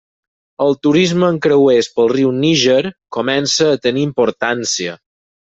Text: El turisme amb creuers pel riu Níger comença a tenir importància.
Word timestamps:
El 0.63 0.71
turisme 0.87 1.27
amb 1.27 1.43
creuers 1.47 1.89
pel 1.99 2.09
riu 2.15 2.31
Níger 2.39 2.79
comença 3.19 3.71
a 3.75 3.79
tenir 3.87 4.09
importància. 4.11 4.99